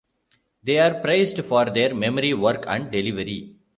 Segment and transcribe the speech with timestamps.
[0.63, 3.53] They are praised for their memory work and delivery.